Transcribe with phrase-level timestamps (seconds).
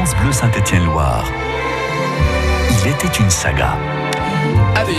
[0.00, 1.30] Bleu Saint-Étienne-Loire.
[2.70, 3.76] Il était une saga.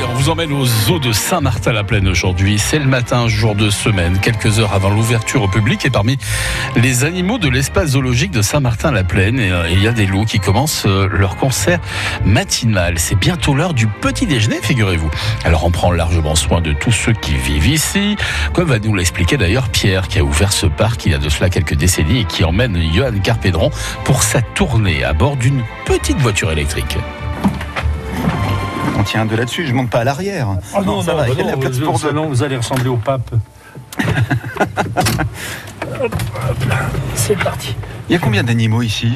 [0.09, 2.57] On vous emmène aux eaux de Saint-Martin-la-Plaine aujourd'hui.
[2.59, 5.85] C'est le matin, jour de semaine, quelques heures avant l'ouverture au public.
[5.85, 6.17] Et parmi
[6.77, 10.85] les animaux de l'espace zoologique de Saint-Martin-la-Plaine, euh, il y a des loups qui commencent
[10.85, 11.79] euh, leur concert
[12.23, 12.99] matinal.
[12.99, 15.09] C'est bientôt l'heure du petit déjeuner, figurez-vous.
[15.43, 18.15] Alors on prend largement soin de tous ceux qui vivent ici,
[18.53, 21.29] comme va nous l'expliquer d'ailleurs Pierre, qui a ouvert ce parc il y a de
[21.29, 23.71] cela quelques décennies et qui emmène Johan Carpédron
[24.05, 26.97] pour sa tournée à bord d'une petite voiture électrique
[28.97, 30.47] on tient un de là-dessus, je monte pas à l'arrière.
[30.73, 32.11] Ah non, ça va, il y a la place pour deux.
[32.11, 33.31] vous allez ressembler au pape.
[37.15, 37.75] C'est parti.
[38.09, 39.13] Il y a combien d'animaux ici?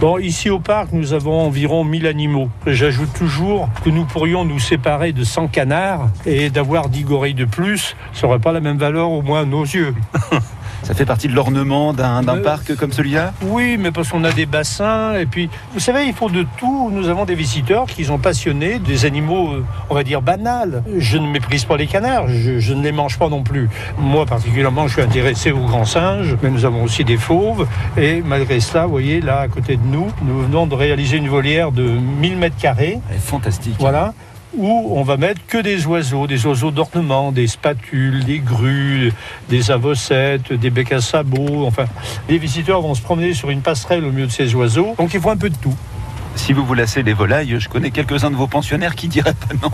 [0.00, 2.48] Bon, ici au parc, nous avons environ 1000 animaux.
[2.66, 7.44] J'ajoute toujours que nous pourrions nous séparer de 100 canards et d'avoir 10 gorilles de
[7.44, 9.94] plus, ça n'aurait pas la même valeur au moins à nos yeux.
[10.82, 14.32] Ça fait partie de l'ornement d'un euh, parc comme celui-là Oui, mais parce qu'on a
[14.32, 15.14] des bassins.
[15.14, 16.90] Et puis, vous savez, il faut de tout.
[16.92, 20.82] Nous avons des visiteurs qui sont passionnés des animaux, euh, on va dire, banals.
[20.98, 23.68] Je ne méprise pas les canards, je, ne les mange pas non plus.
[23.98, 27.66] Moi, particulièrement, je suis intéressé aux grands singes, mais nous avons aussi des fauves.
[27.96, 31.28] Et malgré cela, vous voyez, là, à côté de nous, nous venons de réaliser une
[31.28, 32.98] volière de 1000 mètres carrés.
[33.20, 33.76] Fantastique.
[33.78, 34.14] Voilà
[34.56, 39.12] où on va mettre que des oiseaux, des oiseaux d'ornement, des spatules, des grues,
[39.48, 41.66] des avocettes, des becs à sabots.
[41.66, 41.86] Enfin,
[42.28, 44.94] les visiteurs vont se promener sur une passerelle au milieu de ces oiseaux.
[44.98, 45.74] Donc il faut un peu de tout.
[46.34, 49.54] Si vous vous lassez des volailles, je connais quelques-uns de vos pensionnaires qui diraient pas
[49.62, 49.70] non.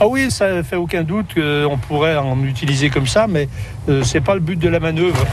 [0.00, 3.48] Ah oui, ça fait aucun doute qu'on pourrait en utiliser comme ça, mais
[3.86, 5.24] ce euh, c'est pas le but de la manœuvre.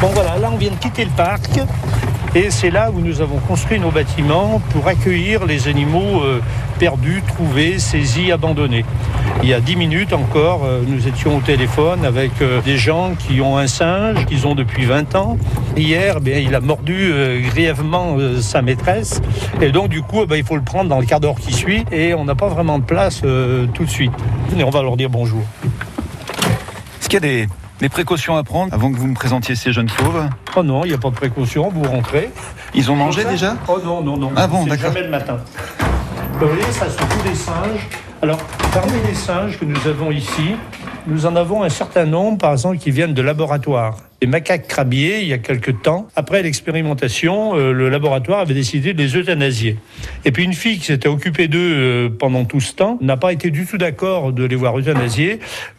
[0.00, 1.60] Bon voilà, là on vient de quitter le parc
[2.34, 6.40] et c'est là où nous avons construit nos bâtiments pour accueillir les animaux euh,
[6.78, 8.84] perdus, trouvés, saisis, abandonnés.
[9.42, 13.14] Il y a dix minutes encore, euh, nous étions au téléphone avec euh, des gens
[13.18, 15.38] qui ont un singe, qu'ils ont depuis 20 ans.
[15.76, 17.12] Hier, eh il a mordu
[17.50, 19.22] grièvement sa maîtresse.
[19.60, 21.84] Et donc, du coup, eh il faut le prendre dans le quart d'heure qui suit.
[21.92, 24.12] Et on n'a pas vraiment de place tout de suite.
[24.58, 25.42] Et on va leur dire bonjour.
[27.00, 27.48] Est-ce qu'il y a des
[27.80, 30.88] des précautions à prendre avant que vous me présentiez ces jeunes fauves Oh non, il
[30.88, 32.30] n'y a pas de précaution, vous rentrez.
[32.74, 33.56] Ils ont mangé déjà?
[33.68, 34.32] Oh non, non, non.
[34.36, 34.92] Ah bon, d'accord.
[34.92, 35.38] jamais le matin.
[36.40, 37.86] Vous voyez, ça sont tous des singes.
[38.22, 38.38] Alors,
[38.72, 40.56] parmi les singes que nous avons ici,
[41.08, 43.96] nous en avons un certain nombre, par exemple, qui viennent de laboratoires.
[44.20, 48.92] Les macaques crabiers, il y a quelque temps, après l'expérimentation, euh, le laboratoire avait décidé
[48.92, 49.76] de les euthanasier.
[50.24, 53.32] Et puis une fille qui s'était occupée d'eux euh, pendant tout ce temps n'a pas
[53.32, 55.38] été du tout d'accord de les voir euthanasiés.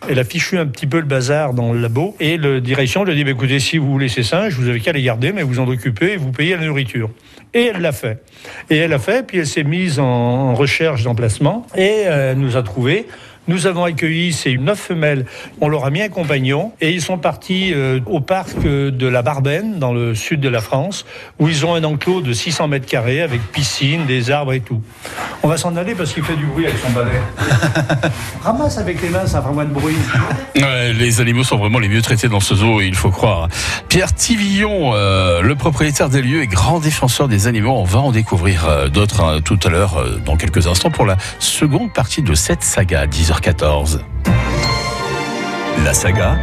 [0.10, 3.12] Elle a fichu un petit peu le bazar dans le labo et le direction lui
[3.12, 5.44] a dit bah, écoutez, si vous voulez ces singes, vous avez qu'à les garder, mais
[5.44, 7.10] vous en occupez et vous payez la nourriture.
[7.54, 8.24] Et elle l'a fait.
[8.70, 12.64] Et elle l'a fait, puis elle s'est mise en recherche d'emplacement et euh, nous a
[12.64, 13.06] trouvé
[13.50, 15.26] nous avons accueilli ces neuf femelles.
[15.60, 19.08] On leur a mis un compagnon et ils sont partis euh, au parc euh, de
[19.08, 21.04] la Barbaine, dans le sud de la France,
[21.40, 24.84] où ils ont un enclos de 600 mètres carrés avec piscine, des arbres et tout.
[25.42, 27.12] On va s'en aller parce qu'il fait du bruit avec son balai.
[28.44, 29.96] Ramasse avec les mains, ça fera moins de bruit.
[30.56, 33.48] les animaux sont vraiment les mieux traités dans ce zoo, il faut croire.
[33.88, 38.12] Pierre Tivillon, euh, le propriétaire des lieux et grand défenseur des animaux, on va en
[38.12, 42.62] découvrir d'autres hein, tout à l'heure, dans quelques instants, pour la seconde partie de cette
[42.62, 43.39] saga à 10h.
[43.42, 44.02] 14
[45.84, 46.38] La saga,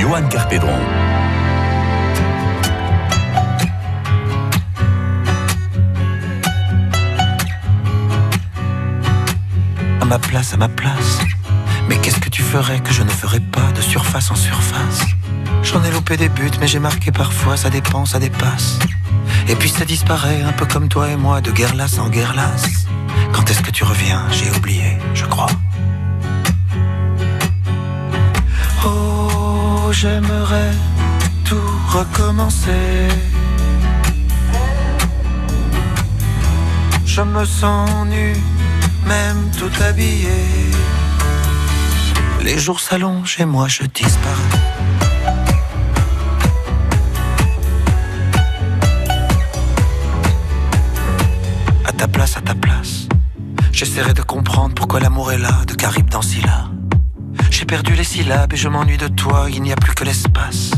[0.00, 0.68] Johan Carpédron.
[10.00, 11.20] À ma place, à ma place.
[11.88, 15.02] Mais qu'est-ce que tu ferais que je ne ferais pas de surface en surface?
[15.62, 18.78] J'en ai loupé des buts, mais j'ai marqué parfois, ça dépend, ça dépasse.
[19.48, 22.34] Et puis ça disparaît, un peu comme toi et moi, de guerre lasse en guerre
[22.34, 22.86] lasse.
[23.32, 24.24] Quand est-ce que tu reviens?
[24.30, 25.48] J'ai oublié, je crois.
[30.02, 30.72] J'aimerais
[31.44, 33.06] tout recommencer.
[37.06, 38.34] Je me sens nu,
[39.06, 40.40] même tout habillé.
[42.42, 44.58] Les jours s'allongent et moi je disparais.
[51.84, 53.06] À ta place, à ta place.
[53.70, 56.71] J'essaierai de comprendre pourquoi l'amour est là, de Caribe dans Scylla.
[57.62, 60.72] J'ai perdu les syllabes et je m'ennuie de toi, il n'y a plus que l'espace.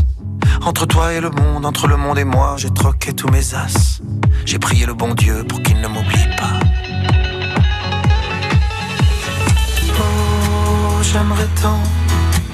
[0.67, 4.03] Entre toi et le monde, entre le monde et moi, j'ai troqué tous mes as.
[4.45, 6.61] J'ai prié le bon Dieu pour qu'il ne m'oublie pas.
[9.99, 11.81] Oh, j'aimerais tant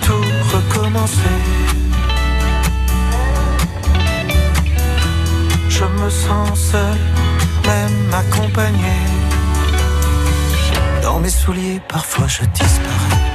[0.01, 0.25] tout
[0.55, 1.37] recommencer.
[5.69, 6.99] Je me sens seul,
[7.67, 8.95] même accompagné.
[11.03, 13.30] Dans mes souliers, parfois je disparais.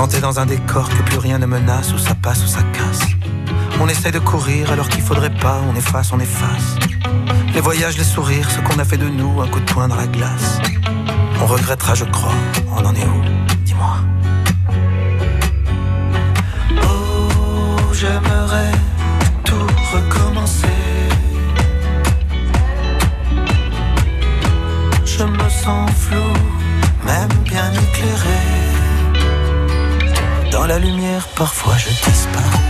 [0.00, 3.06] Enfermé dans un décor que plus rien ne menace, où ça passe ou ça casse.
[3.80, 6.76] On essaye de courir alors qu'il faudrait pas, on efface, on efface.
[7.54, 9.96] Les voyages, les sourires, ce qu'on a fait de nous, un coup de poing dans
[9.96, 10.58] la glace.
[11.42, 12.32] On regrettera, je crois,
[12.76, 13.22] on en est où?
[13.64, 13.96] Dis-moi.
[16.82, 18.72] Oh, j'aimerais
[19.44, 20.66] tout recommencer.
[25.04, 26.32] Je me sens flou,
[27.04, 28.59] même bien éclairé.
[30.50, 32.69] Dans la lumière, parfois je disparais.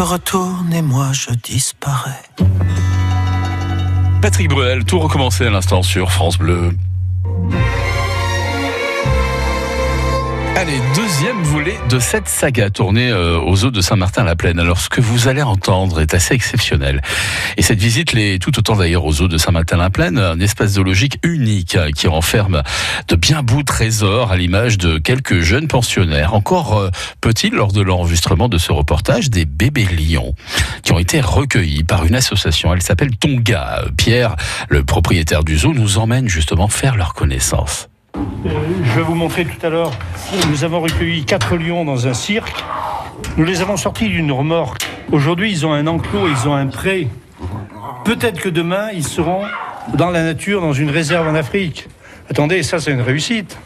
[0.00, 2.22] Tu te retournes et moi je disparais.
[4.22, 6.70] Patrick Bruel, tout recommencer à l'instant sur France Bleu.
[10.60, 14.60] Allez, deuxième volet de cette saga tournée euh, aux eaux de Saint-Martin-la-Plaine.
[14.60, 17.00] Alors, ce que vous allez entendre est assez exceptionnel.
[17.56, 21.76] Et cette visite l'est tout autant d'ailleurs aux eaux de Saint-Martin-la-Plaine, un espace zoologique unique
[21.76, 22.62] euh, qui renferme
[23.08, 26.34] de bien beaux trésors à l'image de quelques jeunes pensionnaires.
[26.34, 26.90] Encore euh,
[27.22, 30.34] petits lors de l'enregistrement de ce reportage, des bébés lions
[30.82, 32.74] qui ont été recueillis par une association?
[32.74, 33.84] Elle s'appelle Tonga.
[33.96, 34.36] Pierre,
[34.68, 37.88] le propriétaire du zoo, nous emmène justement faire leur connaissance.
[38.16, 38.20] Euh,
[38.84, 39.92] je vais vous montrer tout à l'heure.
[40.50, 42.64] Nous avons recueilli quatre lions dans un cirque.
[43.36, 44.82] Nous les avons sortis d'une remorque.
[45.12, 47.08] Aujourd'hui, ils ont un enclos, ils ont un pré.
[48.04, 49.42] Peut-être que demain, ils seront
[49.94, 51.88] dans la nature, dans une réserve en Afrique.
[52.28, 53.58] Attendez, ça, c'est une réussite.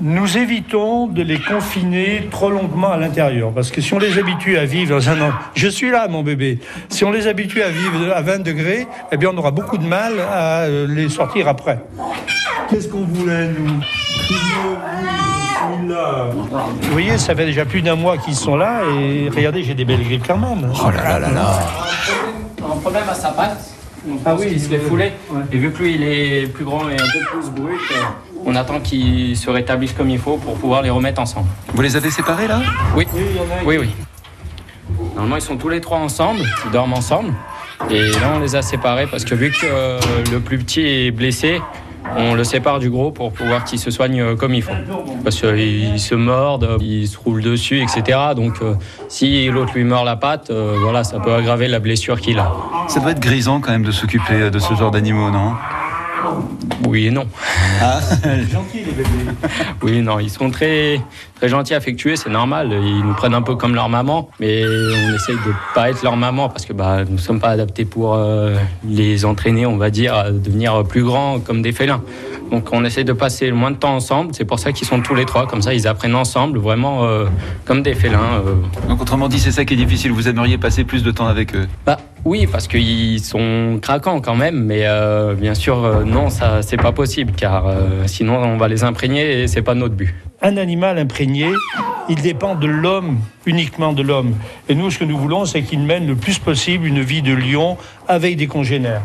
[0.00, 3.52] Nous évitons de les confiner trop longuement à l'intérieur.
[3.52, 5.34] Parce que si on les habitue à vivre dans un...
[5.54, 6.58] Je suis là, mon bébé.
[6.88, 9.84] Si on les habitue à vivre à 20 degrés, eh bien, on aura beaucoup de
[9.84, 11.80] mal à euh, les sortir après.
[12.70, 13.80] Qu'est-ce qu'on voulait, nous
[16.82, 19.84] Vous voyez, ça fait déjà plus d'un mois qu'ils sont là et regardez, j'ai des
[19.84, 20.70] belles griffes quand même.
[20.84, 21.58] Oh là là là là.
[22.64, 23.60] un problème à sa patte.
[24.08, 25.12] On Ah oui, qu'il se il- fait fouler.
[25.30, 25.42] ouais.
[25.52, 27.96] Et vu que lui, il est plus grand et un peu plus brut, euh,
[28.46, 31.48] on attend qu'il se rétablisse comme il faut pour pouvoir les remettre ensemble.
[31.74, 32.60] Vous les avez séparés là
[32.96, 33.90] Oui, Oui, il y en a un oui, oui.
[35.14, 37.34] Normalement, ils sont tous les trois ensemble, ils dorment ensemble.
[37.90, 40.00] Et là, on les a séparés parce que vu que euh,
[40.32, 41.60] le plus petit est blessé,
[42.16, 44.72] on le sépare du gros pour pouvoir qu'il se soigne euh, comme il faut.
[45.22, 48.18] Parce qu'ils se mordent, ils se roulent dessus, etc.
[48.34, 48.74] Donc, euh,
[49.08, 52.52] si l'autre lui mord la patte, euh, voilà, ça peut aggraver la blessure qu'il a.
[52.88, 55.52] Ça doit être grisant quand même de s'occuper de ce genre d'animaux, non?
[56.86, 57.26] Oui et non.
[58.50, 59.08] Gentil, les bébés.
[59.82, 61.00] Oui, non, ils sont très,
[61.36, 62.70] très gentils, affectueux, c'est normal.
[62.72, 66.16] Ils nous prennent un peu comme leur maman, mais on essaye de pas être leur
[66.16, 68.56] maman parce que bah, nous ne sommes pas adaptés pour euh,
[68.86, 72.02] les entraîner, on va dire, à devenir plus grands comme des félins.
[72.50, 74.34] Donc on essaie de passer le moins de temps ensemble.
[74.34, 77.26] C'est pour ça qu'ils sont tous les trois, comme ça ils apprennent ensemble, vraiment euh,
[77.64, 78.42] comme des félins.
[78.44, 78.88] euh.
[78.88, 80.12] Donc autrement dit, c'est ça qui est difficile.
[80.12, 81.68] Vous aimeriez passer plus de temps avec eux?
[81.86, 86.62] Bah oui, parce qu'ils sont craquants quand même, mais euh, bien sûr, euh, non, ça
[86.62, 90.14] c'est pas possible, car euh, sinon on va les imprégner et c'est pas notre but.
[90.42, 91.46] Un animal imprégné,
[92.08, 94.34] il dépend de l'homme, uniquement de l'homme.
[94.68, 97.34] Et nous, ce que nous voulons, c'est qu'il mène le plus possible une vie de
[97.34, 97.76] lion
[98.08, 99.02] avec des congénères.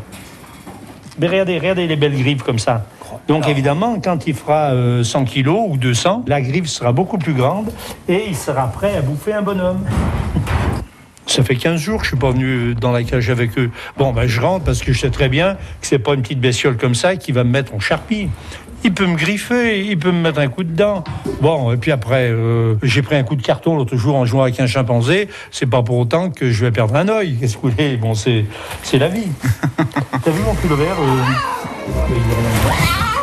[1.19, 2.85] Mais regardez, regardez les belles griffes comme ça.
[3.27, 7.33] Donc évidemment, quand il fera euh, 100 kilos ou 200, la griffe sera beaucoup plus
[7.33, 7.71] grande
[8.07, 9.85] et il sera prêt à bouffer un bonhomme.
[11.27, 13.71] Ça fait 15 jours que je suis pas venu dans la cage avec eux.
[13.97, 16.39] Bon, ben je rentre parce que je sais très bien que c'est pas une petite
[16.39, 18.29] bestiole comme ça qui va me mettre en charpie.
[18.85, 21.03] Il peut me griffer, il peut me mettre un coup de dent.
[21.41, 24.43] Bon, et puis après, euh, j'ai pris un coup de carton l'autre jour en jouant
[24.43, 25.27] avec un chimpanzé.
[25.49, 27.35] C'est pas pour autant que je vais perdre un œil.
[27.39, 27.97] Qu'est-ce que vous voulez?
[27.97, 28.45] Bon, c'est,
[28.83, 29.25] c'est la vie.
[30.23, 31.23] T'as vu mon pull vert euh,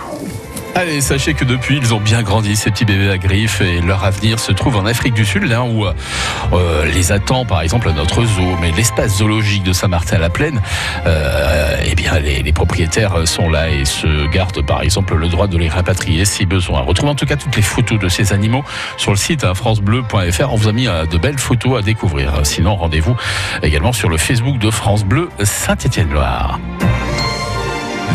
[0.75, 4.05] Allez, sachez que depuis, ils ont bien grandi, ces petits bébés à griffes, et leur
[4.05, 8.25] avenir se trouve en Afrique du Sud, là où euh, les attend, par exemple, notre
[8.25, 8.57] zoo.
[8.61, 10.63] Mais l'espace zoologique de Saint-Martin-la-Plaine,
[11.07, 15.59] euh, eh bien, les, propriétaires sont là et se gardent, par exemple, le droit de
[15.59, 16.81] les rapatrier si besoin.
[16.81, 18.65] Retrouvez en tout cas toutes les photos de ces animaux
[18.97, 20.53] sur le site hein, francebleu.fr.
[20.53, 22.41] On vous a mis euh, de belles photos à découvrir.
[22.45, 23.17] Sinon, rendez-vous
[23.63, 26.59] également sur le Facebook de France Bleu Saint-Étienne-Loire.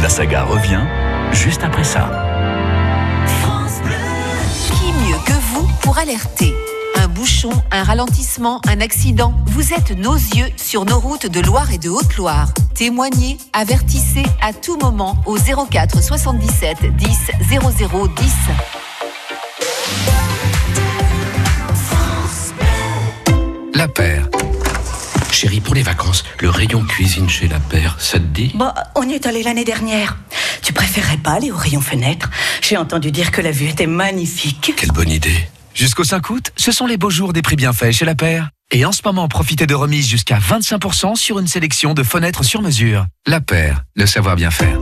[0.02, 0.82] La saga revient
[1.34, 2.26] juste après ça.
[5.88, 6.53] Pour alerter
[6.98, 9.34] un bouchon, un ralentissement, un accident.
[9.46, 12.50] Vous êtes nos yeux sur nos routes de Loire et de Haute-Loire.
[12.75, 17.08] Témoignez, avertissez à tout moment au 04 77 10
[17.79, 18.34] 00 10.
[23.74, 24.27] La Paire.
[25.32, 28.51] Chérie, pour les vacances, le rayon cuisine chez La Paire, ça te dit?
[28.56, 30.17] Bah, on y est allé l'année dernière.
[30.62, 32.29] Tu préférerais pas aller au rayon fenêtre?
[32.62, 34.74] J'ai entendu dire que la vue était magnifique.
[34.75, 35.48] Quelle bonne idée.
[35.77, 38.50] Jusqu'au 5 août, ce sont les beaux jours des prix bienfaits chez La Paire.
[38.72, 42.63] Et en ce moment, profitez de remises jusqu'à 25% sur une sélection de fenêtres sur
[42.63, 43.05] mesure.
[43.27, 44.79] La Paire, le savoir bien faire.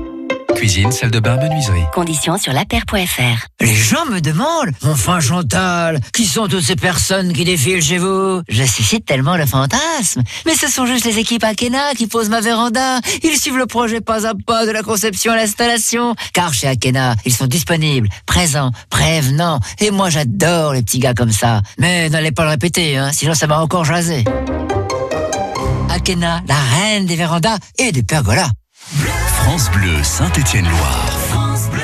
[0.55, 1.83] Cuisine, salle de bain, menuiserie.
[1.93, 3.47] Conditions sur lapaire.fr.
[3.59, 8.41] Les gens me demandent, enfin Chantal, qui sont toutes ces personnes qui défilent chez vous?
[8.47, 10.23] Je suscite tellement le fantasme.
[10.45, 12.99] Mais ce sont juste les équipes Akena qui posent ma véranda.
[13.23, 16.15] Ils suivent le projet pas à pas de la conception à l'installation.
[16.33, 19.59] Car chez Akena, ils sont disponibles, présents, prévenants.
[19.79, 21.61] Et moi j'adore les petits gars comme ça.
[21.77, 24.23] Mais n'allez pas le répéter, hein, sinon ça m'a encore jasé.
[25.89, 28.49] Akena, la reine des vérandas et des pergolas.
[29.55, 31.11] France Bleu, Saint-Étienne-Loire.
[31.29, 31.81] France Bleu.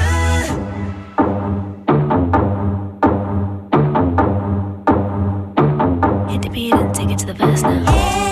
[6.30, 8.31] Hit the beat and take it to the verse now.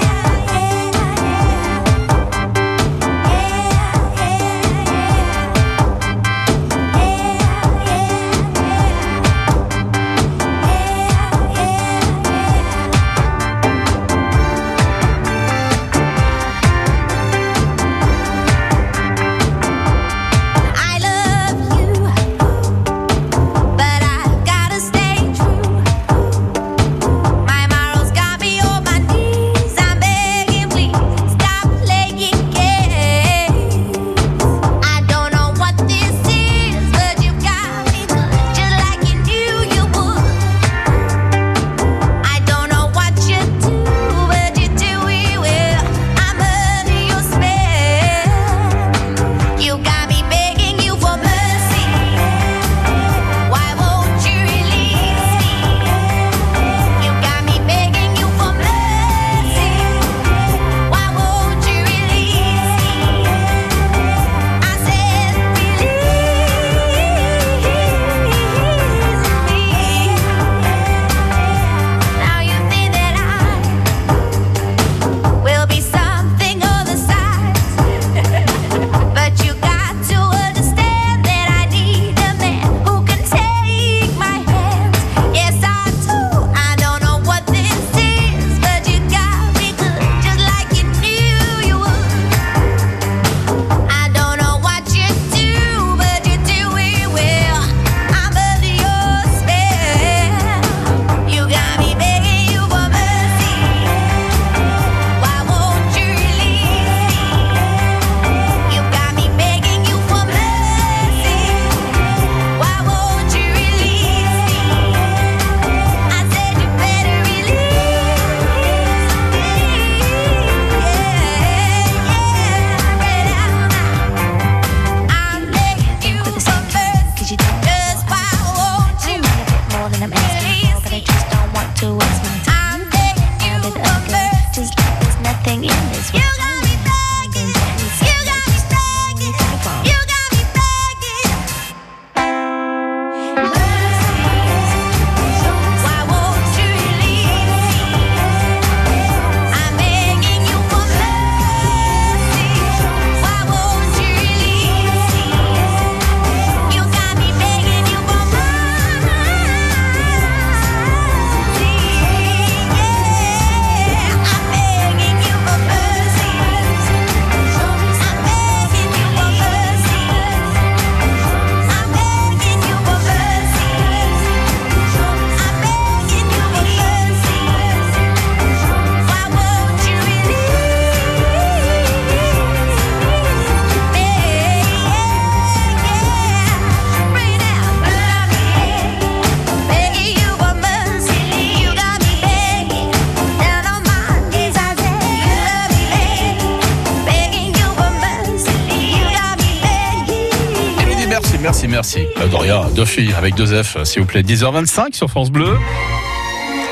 [203.17, 204.23] Avec deux F, s'il vous plaît.
[204.23, 205.57] 10h25 sur France Bleu.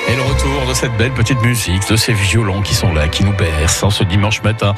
[0.10, 3.26] Et le retour de cette belle petite musique, de ces violons qui sont là, qui
[3.26, 4.74] nous bercent en ce dimanche matin.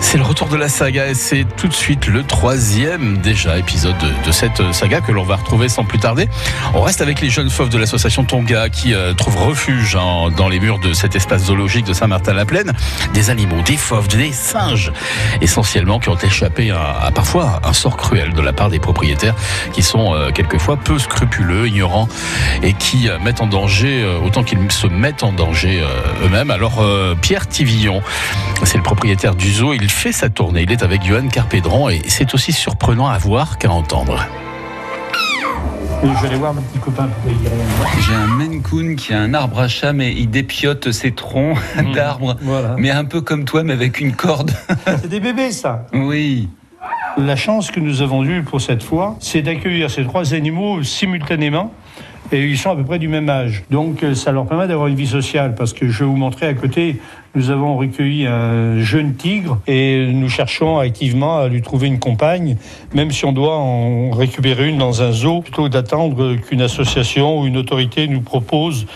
[0.00, 3.96] C'est le retour de la saga et c'est tout de suite le troisième déjà épisode
[4.24, 6.28] de, cette saga que l'on va retrouver sans plus tarder.
[6.74, 10.58] On reste avec les jeunes fauves de l'association Tonga qui euh, trouvent refuge dans les
[10.58, 12.72] murs de cet espace zoologique de Saint-Martin-la-Plaine.
[13.12, 14.90] Des animaux, des fauves, des singes
[15.42, 19.34] essentiellement qui ont échappé à, parfois un sort cruel de la part des propriétaires
[19.74, 22.08] qui sont euh, quelquefois peu scrupuleux, ignorants
[22.62, 26.50] et qui euh, mettent en danger autant qu'ils se mettent en danger euh, eux-mêmes.
[26.50, 28.00] Alors euh, Pierre Tivillon,
[28.62, 32.00] c'est le propriétaire du zoo, il fait sa tournée, il est avec Johan Carpédran et
[32.06, 34.26] c'est aussi surprenant à voir qu'à entendre.
[36.02, 37.08] Je vais aller voir mon petit copain.
[38.00, 41.56] J'ai un Maine Coon qui a un arbre à chat, mais il dépiote ses troncs
[41.94, 42.36] d'arbres.
[42.42, 42.76] Voilà.
[42.78, 44.52] Mais un peu comme toi, mais avec une corde.
[44.86, 45.86] C'est des bébés, ça.
[45.92, 46.48] Oui.
[47.16, 51.72] La chance que nous avons eue pour cette fois, c'est d'accueillir ces trois animaux simultanément.
[52.32, 53.62] Et ils sont à peu près du même âge.
[53.70, 55.54] Donc euh, ça leur permet d'avoir une vie sociale.
[55.54, 57.00] Parce que je vais vous montrer à côté,
[57.34, 62.56] nous avons recueilli un jeune tigre et nous cherchons activement à lui trouver une compagne,
[62.94, 67.46] même si on doit en récupérer une dans un zoo, plutôt d'attendre qu'une association ou
[67.46, 68.86] une autorité nous propose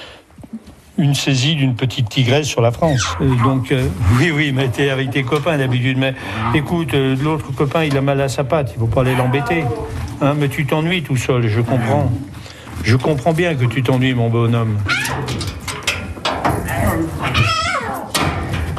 [0.99, 3.16] une saisie d'une petite tigresse sur la France.
[3.20, 3.87] Euh, donc, euh,
[4.18, 5.99] oui, oui, mais t'es avec tes copains d'habitude.
[5.99, 6.14] Mais
[6.54, 9.64] écoute, l'autre copain, il a mal à sa patte, il faut pas aller l'embêter.
[10.20, 12.10] Hein, mais tu t'ennuies tout seul, je comprends.
[12.82, 14.78] Je comprends bien que tu t'ennuies, mon bonhomme.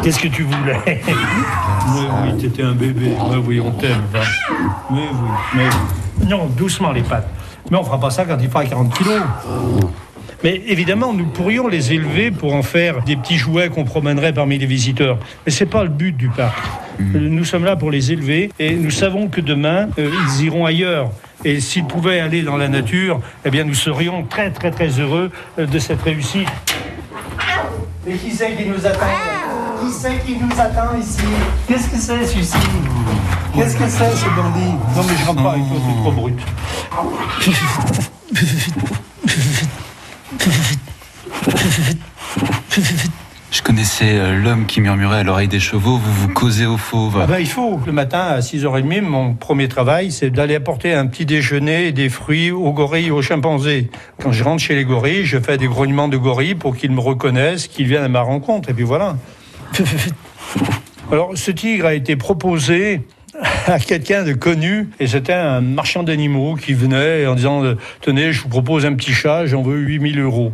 [0.03, 0.81] Qu'est-ce que tu voulais?
[1.05, 3.13] Mais oui, t'étais un bébé.
[3.29, 4.21] Mais oui, on t'aime, va.
[4.89, 6.27] Mais oui, mais oui.
[6.27, 7.27] Non, doucement les pattes.
[7.69, 9.21] Mais on fera pas ça quand il fera 40 kilos.
[10.43, 14.57] Mais évidemment, nous pourrions les élever pour en faire des petits jouets qu'on promènerait parmi
[14.57, 15.17] les visiteurs.
[15.45, 16.57] Mais c'est pas le but du parc.
[16.99, 20.65] Euh, Nous sommes là pour les élever et nous savons que demain, euh, ils iront
[20.65, 21.11] ailleurs.
[21.43, 25.31] Et s'ils pouvaient aller dans la nature, eh bien, nous serions très, très, très heureux
[25.59, 26.47] euh, de cette réussite.
[28.05, 29.05] Mais qui c'est qui nous attend?
[29.79, 31.21] Qui c'est qui nous attend ici?
[31.67, 32.57] Qu'est-ce que c'est, celui-ci?
[33.55, 34.75] Qu'est-ce que c'est, ce bandit?
[34.95, 36.39] Non, mais je rentre pas avec toi, c'est trop brut.
[43.51, 47.19] Je connaissais euh, l'homme qui murmurait à l'oreille des chevaux, vous vous causez aux fauves.
[47.21, 47.79] Ah ben, il faut.
[47.85, 52.09] Le matin, à 6h30, mon premier travail, c'est d'aller apporter un petit déjeuner et des
[52.09, 53.91] fruits aux gorilles aux chimpanzés.
[54.21, 57.01] Quand je rentre chez les gorilles, je fais des grognements de gorilles pour qu'ils me
[57.01, 58.69] reconnaissent, qu'ils viennent à ma rencontre.
[58.69, 59.17] Et puis voilà.
[61.11, 63.01] Alors, ce tigre a été proposé
[63.67, 64.89] à quelqu'un de connu.
[64.99, 68.93] Et c'était un marchand d'animaux qui venait en disant euh, tenez je vous propose un
[68.93, 70.51] petit chat j'en veux 8000 euros.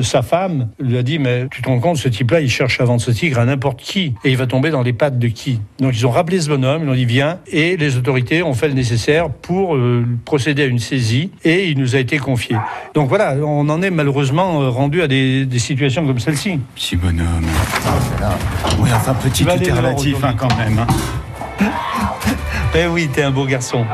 [0.00, 2.84] Sa femme lui a dit mais tu te rends compte ce type-là il cherche à
[2.84, 4.12] vendre ce tigre à n'importe qui.
[4.24, 5.60] Et il va tomber dans les pattes de qui?
[5.80, 7.38] Donc ils ont rappelé ce bonhomme ils ont dit viens.
[7.50, 11.30] Et les autorités ont fait le nécessaire pour euh, procéder à une saisie.
[11.44, 12.56] Et il nous a été confié.
[12.94, 16.58] Donc voilà on en est malheureusement euh, rendu à des, des situations comme celle-ci.
[16.74, 17.46] Petit bonhomme.
[18.78, 20.78] Oui, enfin, petit, tout est relatif hein, quand même.
[20.80, 21.66] hein.
[22.74, 23.84] Eh oui t'es un beau garçon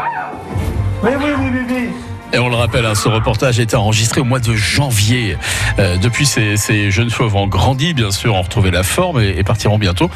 [1.03, 1.89] mais oui oui bébé
[2.33, 5.37] Et on le rappelle, hein, ce reportage été enregistré au mois de janvier.
[5.79, 9.35] Euh, depuis, ces, ces jeunes fauves ont grandi, bien sûr, ont retrouvé la forme et,
[9.37, 10.09] et partiront bientôt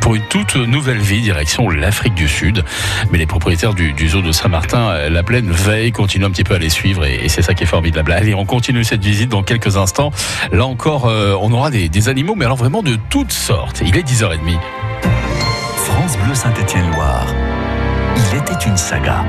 [0.00, 2.62] pour une toute nouvelle vie, direction l'Afrique du Sud.
[3.10, 6.44] Mais les propriétaires du, du zoo de Saint-Martin, euh, la plaine veille, continuent un petit
[6.44, 8.12] peu à les suivre et, et c'est ça qui est formidable.
[8.12, 10.12] Allez, on continue cette visite dans quelques instants.
[10.52, 13.82] Là encore, euh, on aura des, des animaux, mais alors vraiment de toutes sortes.
[13.84, 14.58] Il est 10h30.
[15.74, 17.26] France Bleu Saint-Étienne-Loire.
[18.16, 19.24] Il était une saga.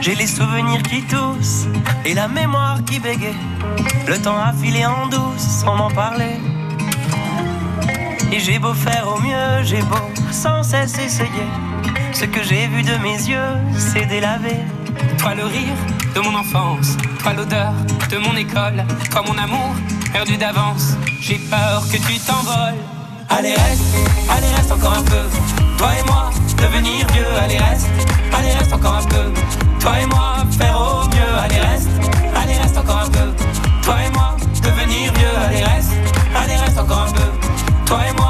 [0.00, 1.66] J'ai les souvenirs qui toussent
[2.04, 3.34] et la mémoire qui bégaye.
[4.08, 6.36] Le temps a filé en douce sans m'en parler.
[8.32, 11.48] Et j'ai beau faire au mieux, j'ai beau sans cesse essayer.
[12.12, 14.56] Ce que j'ai vu de mes yeux, c'est délavé.
[15.18, 15.76] Toi le rire
[16.14, 17.72] de mon enfance, toi l'odeur
[18.10, 19.74] de mon école, toi mon amour
[20.12, 20.96] perdu d'avance.
[21.20, 22.78] J'ai peur que tu t'envoles.
[23.28, 23.82] Allez reste,
[24.28, 25.22] allez reste encore un peu.
[25.78, 27.26] Toi et moi, devenir vieux.
[27.42, 27.88] Allez reste,
[28.36, 29.32] allez reste encore un peu.
[29.78, 31.38] Toi et moi, faire au mieux.
[31.38, 31.88] Allez reste,
[32.34, 33.32] allez reste encore un peu.
[33.82, 35.36] Toi et moi, devenir vieux.
[35.46, 35.92] Allez reste,
[36.34, 37.30] allez reste encore un peu.
[37.86, 38.29] Toi et moi,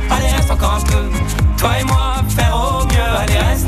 [0.11, 1.09] allez reste encore un peu.
[1.57, 3.17] Toi et moi, faire au mieux.
[3.19, 3.67] Allez reste,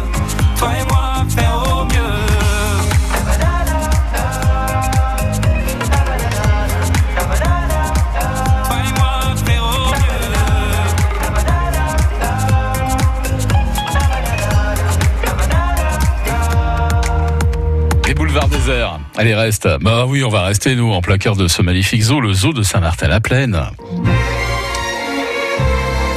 [19.21, 19.69] Allez, reste.
[19.81, 22.53] Bah oui, on va rester, nous, en plein cœur de ce magnifique zoo, le zoo
[22.53, 23.55] de Saint-Martin-la-Plaine.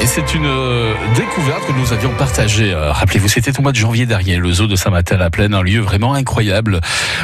[0.01, 2.73] Et c'est une euh, découverte que nous avions partagée.
[2.73, 6.15] Euh, Rappelez-vous, c'était au mois de janvier dernier, le zoo de Saint-Martin-la-Plaine, un lieu vraiment
[6.15, 6.81] incroyable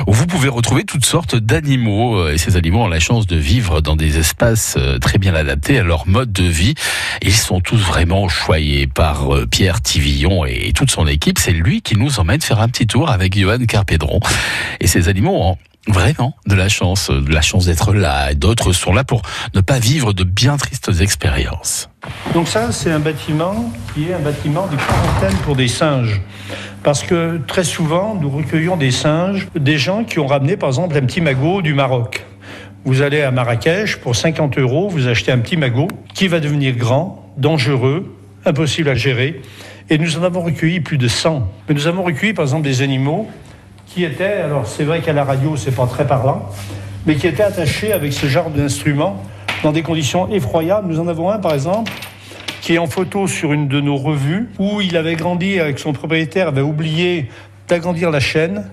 [0.07, 2.19] où vous pouvez retrouver toutes sortes d'animaux.
[2.19, 5.79] euh, Et ces animaux ont la chance de vivre dans des espaces très bien adaptés
[5.79, 6.75] à leur mode de vie.
[7.23, 11.39] Ils sont tous vraiment choyés par Pierre Tivillon et toute son équipe.
[11.39, 14.21] C'est lui qui nous emmène faire un petit tour avec Johan Carpédron.
[14.81, 15.57] Et ces animaux ont
[15.89, 18.35] vraiment de la chance, de la chance d'être là.
[18.35, 19.23] D'autres sont là pour
[19.55, 21.89] ne pas vivre de bien tristes expériences.
[22.35, 26.21] Donc ça, c'est un bâtiment qui est un bâtiment de quarantaine pour des singes.
[26.83, 30.97] Parce que très souvent, nous recueillons des singes, des gens qui ont ramené par exemple
[30.97, 32.25] un petit magot du Maroc.
[32.85, 36.75] Vous allez à Marrakech, pour 50 euros, vous achetez un petit magot qui va devenir
[36.77, 38.17] grand, dangereux,
[38.47, 39.43] impossible à gérer.
[39.91, 41.47] Et nous en avons recueilli plus de 100.
[41.69, 43.29] Mais nous avons recueilli par exemple des animaux
[43.93, 46.49] qui étaient, alors c'est vrai qu'à la radio, c'est pas très parlant,
[47.07, 49.23] mais qui étaient attachés avec ce genre d'instrument
[49.63, 50.89] dans des conditions effroyables.
[50.89, 51.91] Nous en avons un, par exemple,
[52.61, 55.93] qui est en photo sur une de nos revues, où il avait grandi avec son
[55.93, 57.29] propriétaire, avait oublié
[57.69, 58.67] d'agrandir la chaîne,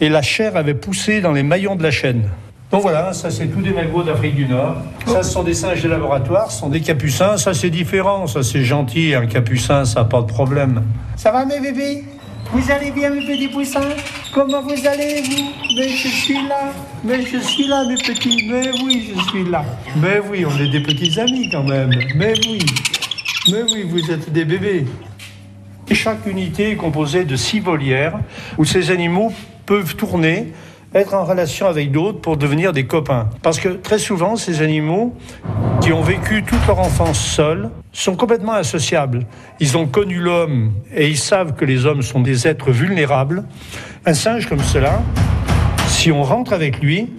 [0.00, 2.28] et la chair avait poussé dans les maillons de la chaîne.
[2.72, 4.76] Donc voilà, ça c'est tous des magots d'Afrique du Nord.
[5.06, 8.42] Ça ce sont des singes de laboratoire, ce sont des capucins, ça c'est différent, ça
[8.42, 10.82] c'est gentil, un capucin ça n'a pas de problème.
[11.14, 12.02] Ça va mes bébés?
[12.52, 13.80] Vous allez bien mes petits poussins?
[14.32, 15.50] Comment vous allez vous?
[15.76, 19.64] Mais je suis là, mais je suis là mes petits, mais oui je suis là.
[19.96, 22.58] Mais oui, on est des petits amis quand même, mais oui,
[23.50, 24.86] mais oui, vous êtes des bébés.
[25.90, 28.18] Chaque unité est composée de six volières
[28.58, 29.32] où ces animaux
[29.66, 30.52] peuvent tourner,
[30.94, 33.28] être en relation avec d'autres pour devenir des copains.
[33.42, 35.14] Parce que très souvent, ces animaux
[35.80, 39.26] qui ont vécu toute leur enfance seuls sont complètement associables.
[39.58, 43.44] Ils ont connu l'homme et ils savent que les hommes sont des êtres vulnérables.
[44.06, 45.02] Un singe comme cela,
[45.88, 47.12] si on rentre avec lui,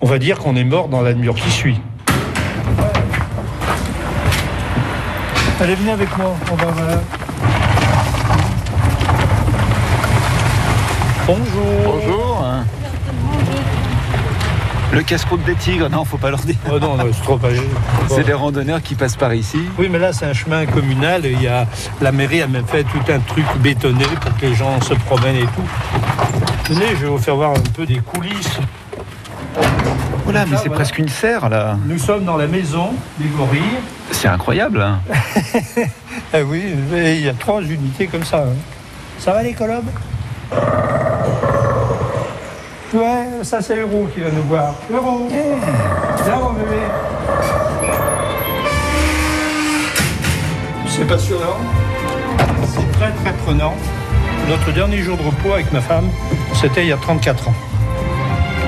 [0.00, 1.80] on va dire qu'on est mort dans la demi-heure qui suit.
[5.60, 6.66] Allez, venez avec moi, on va...
[6.66, 7.00] voilà.
[11.26, 11.42] Bonjour.
[11.86, 12.23] Bonjour.
[14.94, 16.54] Le casse-croûte des tigres, non, faut pas leur dire.
[16.70, 17.62] Oh non, non, c'est trop âgé.
[18.08, 19.58] C'est des randonneurs qui passent par ici.
[19.76, 21.66] Oui, mais là, c'est un chemin communal et il y a,
[22.00, 25.36] la mairie a même fait tout un truc bétonné pour que les gens se promènent
[25.36, 26.72] et tout.
[26.72, 28.58] Venez, je vais vous faire voir un peu des coulisses.
[30.28, 30.74] Oula, mais Ah, c'est voilà.
[30.74, 31.76] presque une serre là.
[31.86, 33.80] Nous sommes dans la maison des gorilles.
[34.12, 34.80] C'est incroyable.
[34.80, 35.00] hein.
[36.32, 38.44] Ah oui, mais il y a trois unités comme ça.
[38.48, 38.54] hein.
[39.18, 39.84] Ça va les colobes
[42.94, 44.72] Ouais, ça c'est Euro qui va nous voir.
[44.88, 46.78] Euro mon bébé
[50.86, 51.58] C'est passionnant.
[52.66, 53.74] C'est très très prenant.
[54.48, 56.08] Notre dernier jour de repos avec ma femme,
[56.54, 57.54] c'était il y a 34 ans.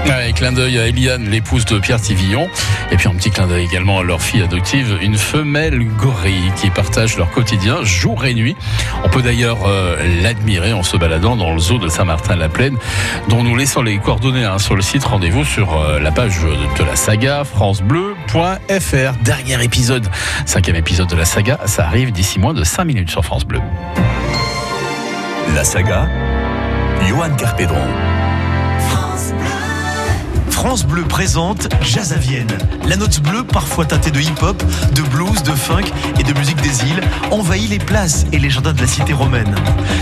[0.07, 2.49] Ouais, clin d'œil à Eliane, l'épouse de Pierre Tivillon.
[2.93, 6.71] Et puis un petit clin d'œil également à leur fille adoptive, une femelle gorille qui
[6.71, 8.57] partage leur quotidien jour et nuit.
[9.03, 12.77] On peut d'ailleurs euh, l'admirer en se baladant dans le zoo de Saint-Martin-la-Plaine,
[13.29, 15.03] dont nous laissons les coordonnées hein, sur le site.
[15.03, 19.13] Rendez-vous sur euh, la page de la saga francebleu.fr.
[19.25, 20.09] Dernier épisode,
[20.45, 23.61] cinquième épisode de la saga, ça arrive d'ici moins de 5 minutes sur France Bleu.
[25.55, 26.09] La saga,
[27.09, 28.26] Johan Carpédron.
[30.57, 32.51] France Bleu présente Jazz à Vienne.
[32.89, 34.61] La note bleue, parfois teintée de hip-hop,
[34.95, 35.85] de blues, de funk
[36.19, 39.55] et de musique des îles, envahit les places et les jardins de la cité romaine.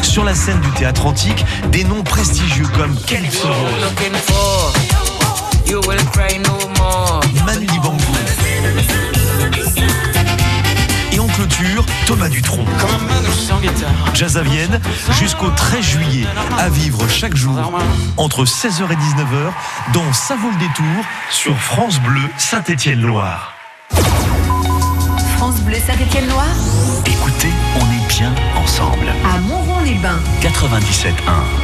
[0.03, 3.49] Sur la scène du théâtre antique, des noms prestigieux comme Calypso
[7.45, 7.99] Manu Dibango
[11.35, 12.65] clôture, Thomas Dutronc.
[14.15, 14.81] Jazz à Vienne
[15.13, 16.27] jusqu'au 13 juillet,
[16.59, 17.59] à vivre chaque jour
[18.17, 19.53] entre 16h et 19h
[19.93, 23.55] dans Ça vaut le détour sur France Bleu Saint-Étienne-Loire.
[25.37, 26.55] France Bleu Saint-Étienne-Loire
[27.07, 29.09] Écoutez, on est bien ensemble.
[29.09, 30.21] à Montrond-les-Bains.
[30.43, 31.64] 80 97.1.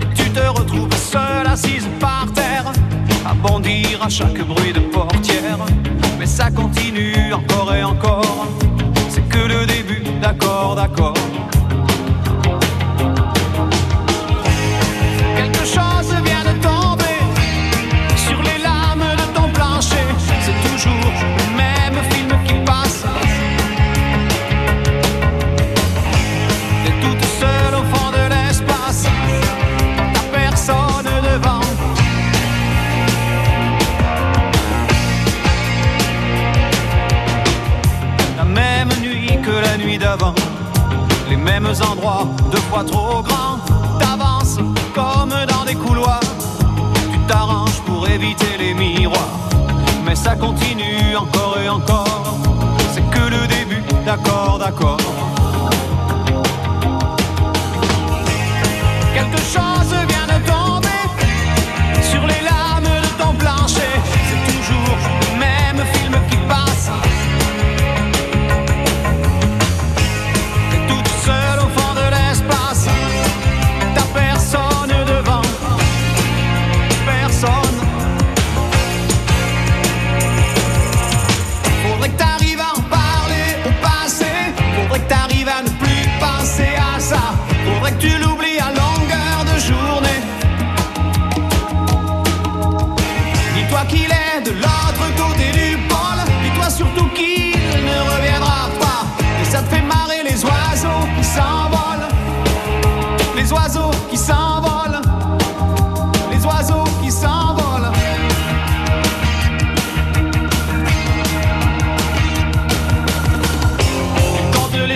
[0.33, 2.71] Te retrouves seule assise par terre.
[3.25, 5.57] À bondir à chaque bruit de portière.
[6.17, 8.47] Mais ça continue encore et encore.
[9.09, 11.13] C'est que le début, d'accord, d'accord.
[41.81, 43.57] Endroits, deux fois trop grands.
[43.99, 44.57] T'avances
[44.93, 46.19] comme dans des couloirs.
[47.11, 49.39] Tu t'arranges pour éviter les miroirs.
[50.05, 50.90] Mais ça continue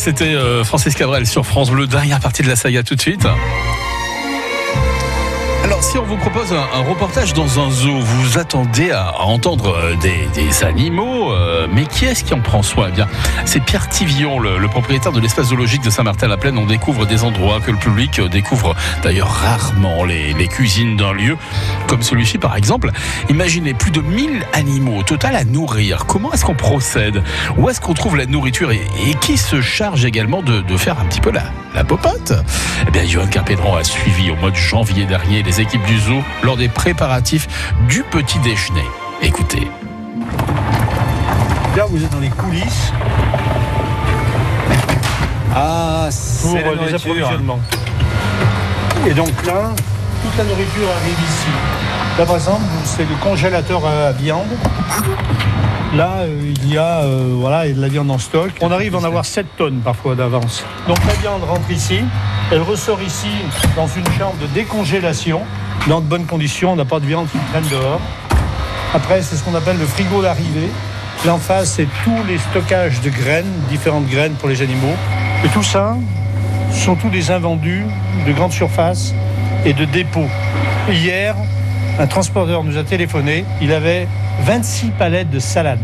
[0.00, 3.26] C'était euh, Francis Cabrel sur France Bleu, dernière partie de la saga tout de suite.
[5.62, 9.94] Alors, si on vous propose un, reportage dans un zoo, vous attendez à, entendre euh,
[9.96, 11.39] des, des animaux, euh,
[11.72, 12.90] mais qui est-ce qui en prend soin?
[12.96, 13.02] Eh
[13.44, 16.58] c'est Pierre Tivillon, le, propriétaire de l'espace zoologique de Saint-Martin-la-Plaine.
[16.58, 21.36] On découvre des endroits que le public euh, découvre d'ailleurs rarement, les, cuisines d'un lieu
[21.86, 22.90] comme celui-ci par exemple.
[23.28, 26.06] Imaginez plus de 1000 animaux au total à nourrir.
[26.06, 27.22] Comment est-ce qu'on procède?
[27.56, 28.70] Où est-ce qu'on trouve la nourriture?
[28.72, 28.80] Et,
[29.20, 31.44] qui se charge également de, de faire un petit peu la,
[31.74, 32.32] la popote?
[32.86, 36.22] Eh bien, Johan Carpédron a suivi au mois de janvier dernier les équipes du zoo
[36.42, 37.48] lors des préparatifs
[37.88, 38.84] du petit déjeuner.
[39.22, 39.68] Écoutez.
[41.76, 42.92] Là, vous êtes dans les coulisses
[45.54, 46.08] Ah,
[46.42, 47.60] pour c'est les approvisionnements.
[49.06, 49.72] Et donc là,
[50.22, 51.48] toute la nourriture arrive ici.
[52.18, 54.48] Là, par exemple, c'est le congélateur à viande.
[55.94, 58.50] Là, euh, il y a euh, voilà, il y a de la viande en stock.
[58.60, 60.64] On arrive à en avoir 7 tonnes parfois d'avance.
[60.88, 62.00] Donc la viande rentre ici.
[62.50, 63.30] Elle ressort ici
[63.76, 65.42] dans une chambre de décongélation.
[65.88, 68.00] Dans de bonnes conditions, on n'a pas de viande qui traîne dehors.
[68.92, 70.68] Après, c'est ce qu'on appelle le frigo d'arrivée.
[71.22, 74.94] Face, c'est tous les stockages de graines, différentes graines pour les animaux.
[75.44, 75.96] Et tout ça,
[76.72, 77.84] sont tous des invendus
[78.26, 79.14] de grande surface
[79.66, 80.28] et de dépôts.
[80.90, 81.36] Hier,
[81.98, 83.44] un transporteur nous a téléphoné.
[83.60, 84.08] Il avait
[84.40, 85.78] 26 palettes de salade.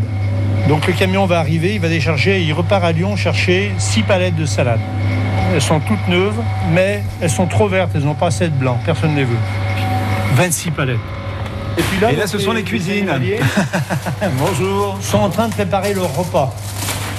[0.67, 4.03] Donc le camion va arriver, il va décharger et il repart à Lyon chercher 6
[4.03, 4.79] palettes de salade.
[5.53, 6.41] Elles sont toutes neuves,
[6.73, 8.79] mais elles sont trop vertes, elles n'ont pas assez de blanc.
[8.85, 9.37] Personne ne les veut.
[10.33, 11.16] 26 palettes.
[11.77, 13.11] Et puis là, Et là, donc, ce sont les cuisines.
[14.39, 14.97] Bonjour.
[15.01, 16.53] sont en train de préparer leur repas.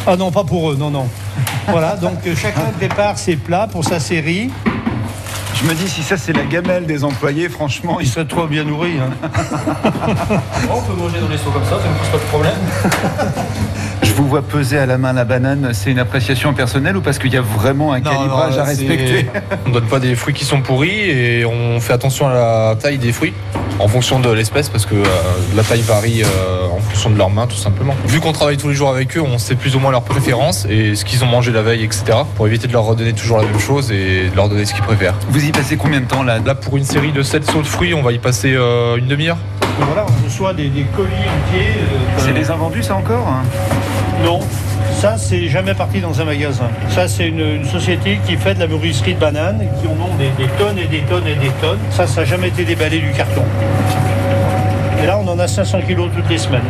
[0.07, 1.09] Ah non, pas pour eux, non, non.
[1.69, 4.51] Voilà, donc euh, chacun prépare ses plats pour sa série.
[5.55, 8.65] Je me dis, si ça c'est la gamelle des employés, franchement, Ils seraient trop bien
[8.65, 8.95] nourris.
[8.99, 9.11] hein.
[10.71, 12.55] On peut manger dans les seaux comme ça, ça ne pose pas de problème.
[14.03, 15.71] Je vous vois peser à la main la banane.
[15.73, 19.27] C'est une appréciation personnelle ou parce qu'il y a vraiment un calibrage à respecter
[19.67, 22.99] On donne pas des fruits qui sont pourris et on fait attention à la taille
[22.99, 23.35] des fruits
[23.79, 25.05] en fonction de l'espèce parce que euh,
[25.55, 27.95] la taille varie euh, en fonction de leurs mains tout simplement.
[28.07, 30.67] Vu qu'on travaille tous les jours avec eux, on sait plus ou moins leurs préférences
[30.69, 32.19] et ce qu'ils ont mangé la veille, etc.
[32.37, 34.85] pour éviter de leur redonner toujours la même chose et de leur donner ce qu'ils
[34.85, 35.15] préfèrent.
[35.31, 36.39] Vous y passez combien de temps là?
[36.45, 39.07] Là, pour une série de 7 sauts de fruits, on va y passer euh, une
[39.07, 39.39] demi-heure.
[39.87, 41.61] Voilà, on reçoit des, des colis entiers.
[41.79, 43.43] euh, C'est de- des invendus ça encore hein
[44.25, 44.41] Non,
[44.95, 46.69] ça c'est jamais parti dans un magasin.
[46.89, 50.15] Ça c'est une, une société qui fait de la mûrisserie de bananes, qui en ont
[50.17, 51.79] des, des tonnes et des tonnes et des tonnes.
[51.91, 53.43] Ça, ça n'a jamais été déballé du carton.
[55.03, 56.63] Et là, on en a 500 kilos toutes les semaines.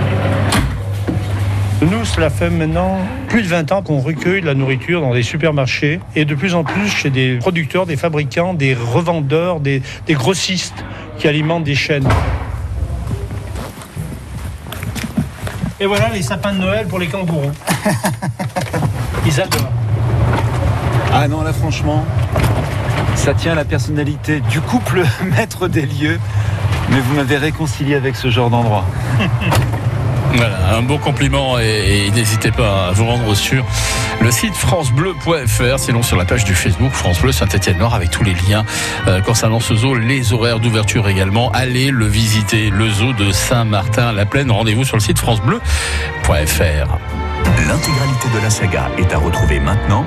[1.80, 5.22] Nous, cela fait maintenant plus de 20 ans qu'on recueille de la nourriture dans des
[5.22, 10.14] supermarchés et de plus en plus chez des producteurs, des fabricants, des revendeurs, des, des
[10.14, 10.84] grossistes
[11.18, 12.08] qui alimentent des chaînes.
[15.80, 17.52] Et voilà les sapins de Noël pour les kangourous.
[19.26, 19.70] Ils adorent.
[21.12, 22.04] Ah non, là franchement,
[23.14, 25.04] ça tient à la personnalité du couple
[25.36, 26.18] maître des lieux.
[26.90, 28.84] Mais vous m'avez réconcilié avec ce genre d'endroit.
[30.34, 33.64] Voilà, un beau compliment et, n'hésitez pas à vous rendre sur
[34.20, 38.34] le site francebleu.fr, sinon sur la page du Facebook France Bleu Saint-Étienne-Nord avec tous les
[38.34, 38.64] liens
[39.06, 41.50] euh, concernant ce zoo, les horaires d'ouverture également.
[41.52, 44.50] Allez le visiter, le zoo de Saint-Martin-la-Plaine.
[44.50, 46.98] Rendez-vous sur le site francebleu.fr.
[47.66, 50.04] L'intégralité de la saga est à retrouver maintenant